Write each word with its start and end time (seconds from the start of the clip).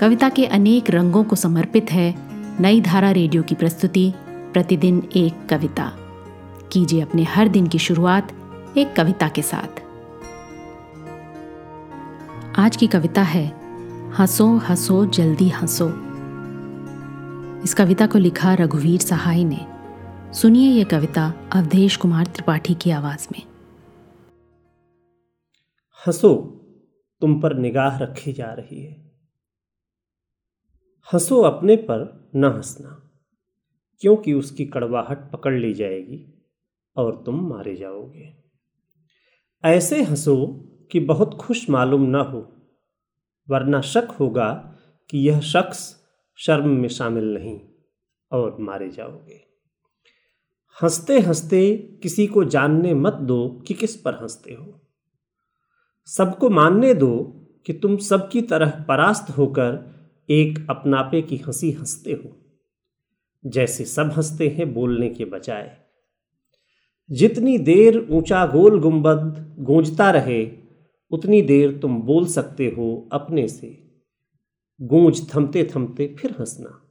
कविता 0.00 0.28
के 0.28 0.46
अनेक 0.46 0.90
रंगों 0.90 1.24
को 1.24 1.36
समर्पित 1.36 1.92
है 1.92 2.14
नई 2.62 2.80
धारा 2.80 3.10
रेडियो 3.10 3.42
की 3.42 3.54
प्रस्तुति, 3.54 4.12
प्रतिदिन 4.28 5.08
एक 5.16 5.48
कविता। 5.48 5.92
कीजिए 6.72 7.00
अपने 7.00 7.22
हर 7.22 7.48
दिन 7.48 7.66
की 7.66 7.78
शुरुआत 7.78 8.32
एक 8.78 8.96
कविता 8.96 9.28
के 9.28 9.42
साथ। 9.42 9.82
आज 12.58 12.76
की 12.76 12.86
कविता 12.86 13.22
है, 13.22 13.46
हंसो 14.12 14.56
हंसो, 14.56 15.06
जल्दी 15.06 15.48
हंसो। 15.48 15.88
इस 17.64 17.74
कविता 17.74 18.06
को 18.06 18.18
लिखा 18.18 18.54
रघुवीर 18.54 19.00
सहाय 19.00 19.44
ने। 19.44 19.66
सुनिए 20.32 20.70
यह 20.70 20.84
कविता 20.84 21.34
अवधेश 21.52 21.96
कुमार 21.96 22.26
त्रिपाठी 22.26 22.74
की 22.74 22.90
आवाज़ 22.90 23.28
में। 23.32 23.42
हंसो, 26.06 26.34
तुम 27.20 27.40
पर 27.40 27.56
निगाह 27.56 27.98
रखी 27.98 28.32
जा 28.32 28.46
रही 28.46 28.84
है। 28.84 29.09
हंसो 31.12 31.40
अपने 31.40 31.76
पर 31.76 32.30
न 32.36 32.44
हंसना, 32.44 33.10
क्योंकि 34.00 34.32
उसकी 34.32 34.64
कड़वाहट 34.64 35.30
पकड़ 35.32 35.54
ली 35.54 35.74
जाएगी 35.74 36.34
और 36.96 37.22
तुम 37.26 37.48
मारे 37.48 37.74
जाओगे। 37.76 38.34
ऐसे 39.64 40.02
हंसो 40.02 40.36
कि 40.92 41.00
बहुत 41.00 41.34
खुश 41.34 41.70
मालूम 41.70 42.02
न 42.02 42.14
हो, 42.14 42.56
वरना 43.50 43.80
शक 43.80 44.08
होगा 44.20 44.52
कि 45.10 45.18
यह 45.18 45.40
शख्स 45.40 45.96
शर्म 46.36 46.68
में 46.68 46.88
शामिल 46.88 47.24
नहीं 47.24 47.60
और 48.32 48.56
मारे 48.60 48.88
जाओगे। 48.88 49.40
हँसते 50.82 51.18
हँसते 51.20 51.76
किसी 52.02 52.26
को 52.26 52.44
जानने 52.44 52.94
मत 52.94 53.12
दो 53.12 53.48
कि 53.66 53.74
किस 53.74 53.96
पर 53.96 54.14
हँसते 54.14 54.54
हो। 54.54 54.80
सबको 56.04 56.50
मानने 56.50 56.94
दो 56.94 57.16
कि 57.66 57.72
तुम 57.72 57.96
सबकी 57.96 58.42
तरह 58.42 58.84
परास्त 58.88 59.30
होकर 59.30 59.99
एक 60.30 60.66
अपनापे 60.70 61.22
की 61.22 61.36
हँसी 61.36 61.70
हँसते 61.70 62.12
हो। 62.12 62.40
जैसे 63.46 63.84
सब 63.84 64.12
हँसते 64.16 64.48
हैं 64.48 64.74
बोलने 64.74 65.10
के 65.10 65.24
बजाय। 65.24 65.76
जितनी 67.10 67.58
देर 67.58 68.08
ऊँचा 68.10 68.46
गोल 68.46 68.80
गुंबद 68.80 69.56
गूंजता 69.58 70.10
रहे, 70.10 70.52
उतनी 71.10 71.42
देर 71.42 71.78
तुम 71.78 72.02
बोल 72.02 72.26
सकते 72.26 72.66
हो 72.66 73.08
अपने 73.12 73.48
से। 73.48 74.00
गूंज 74.82 75.34
थमते 75.34 75.70
थमते 75.76 76.16
फिर 76.18 76.30
हंसना। 76.30 76.84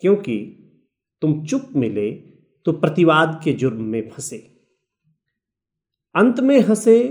क्योंकि 0.00 0.60
तुम 1.20 1.46
चुप 1.46 1.68
मिले 1.76 2.12
तो 2.64 2.72
प्रतिवाद 2.72 3.40
के 3.44 3.52
जुर्म 3.52 3.82
में 3.82 4.08
फंसे। 4.08 4.36
अंत 6.16 6.40
में 6.40 6.60
हंसे 6.60 7.08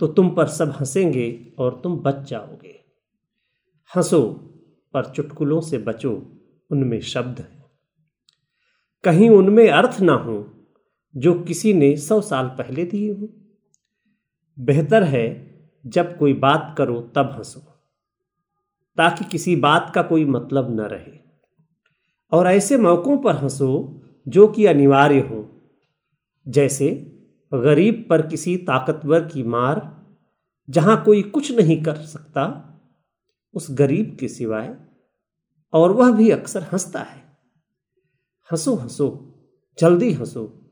तो 0.00 0.06
तुम 0.06 0.30
पर 0.30 0.46
सब 0.46 0.70
हंसेंगे 0.70 1.52
और 1.58 1.80
तुम 1.84 1.96
बच 1.96 2.30
जाओगे। 2.30 2.84
हंसो 3.96 4.44
पर 4.94 5.04
चुटकुलों 5.04 5.60
से 5.60 5.78
बचो, 5.78 6.40
उनमें 6.70 7.00
शब्द 7.00 7.38
है। 7.38 7.64
कहीं 9.04 9.30
उनमें 9.30 9.70
अर्थ 9.70 10.00
ना 10.00 10.12
हो, 10.12 10.66
जो 11.16 11.34
किसी 11.34 11.74
ने 11.74 11.96
सौ 11.96 12.20
साल 12.20 12.46
पहले 12.46 12.84
दिए 12.84 13.12
हो। 13.12 13.28
बेहतर 14.60 15.02
है, 15.02 15.54
जब 15.86 16.18
कोई 16.18 16.32
बात 16.32 16.74
करो 16.78 17.00
तब 17.00 17.32
हंसो, 17.36 17.60
ताकि 18.96 19.24
किसी 19.24 19.56
बात 19.56 19.92
का 19.94 20.02
कोई 20.02 20.24
मतलब 20.24 20.70
न 20.70 20.80
रहे। 20.80 21.18
और 22.32 22.46
ऐसे 22.46 22.76
मौक़ों 22.76 23.18
पर 23.18 23.36
हंसो, 23.36 24.00
जो 24.28 24.48
कि 24.48 24.66
अनिवार्य 24.66 25.20
हो। 25.20 25.60
जैसे, 26.48 26.90
गरीब 27.54 28.06
पर 28.10 28.26
किसी 28.26 28.56
ताकतवर 28.56 29.24
की 29.24 29.42
मार, 29.42 30.06
जहाँ 30.70 31.04
कोई 31.04 31.22
कुछ 31.22 31.52
नहीं 31.52 31.82
कर 31.82 31.94
सकता 31.94 32.64
उस 33.58 33.66
गरीब 33.70 34.16
के 34.20 34.28
सिवाय 34.28 34.76
और 35.72 35.92
वह 35.92 36.12
भी 36.12 36.30
अक्सर 36.30 36.62
हंसता 36.62 37.00
है। 37.00 37.22
हंसो 38.52 38.74
हंसो, 38.74 39.08
जल्दी 39.80 40.12
हंसो। 40.12 40.70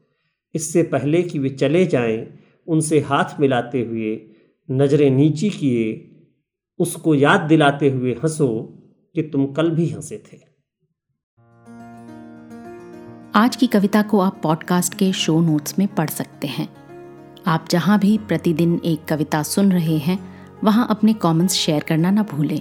इससे 0.54 0.82
पहले 0.82 1.22
कि 1.22 1.38
वे 1.38 1.48
चले 1.48 1.86
जाएँ, 1.86 2.38
उनसे 2.66 3.00
हाथ 3.00 3.40
मिलाते 3.40 3.82
हुए 3.82 4.30
नज़रें 4.70 5.10
नीची 5.10 5.50
किए, 5.50 5.86
उसको 6.78 7.14
याद 7.14 7.40
दिलाते 7.40 7.90
हुए 7.90 8.12
हंसो 8.12 8.48
कि 9.14 9.22
तुम 9.22 9.46
कल 9.46 9.70
भी 9.70 9.88
हंसे 9.90 10.22
थे। 10.26 10.36
आज 13.34 13.56
की 13.56 13.66
कविता 13.66 14.02
को 14.02 14.20
आप 14.20 14.40
पॉडकास्ट 14.42 14.94
के 14.94 15.12
शो 15.12 15.40
नोट्स 15.40 15.78
में 15.78 15.88
पढ़ 15.94 16.10
सकते 16.10 16.46
हैं। 16.46 16.68
आप 17.46 17.66
जहाँ 17.70 17.98
भी 17.98 18.18
प्रतिदिन 18.18 18.80
एक 18.84 19.04
कविता 19.04 19.42
सुन 19.42 19.72
रहे 19.72 19.98
हैं, 19.98 20.36
वहाँ 20.64 20.86
अपने 20.90 21.14
कमेंट्स 21.14 21.54
शेयर 21.54 21.82
करना 21.82 22.10
ना 22.10 22.22
भूलें। 22.22 22.60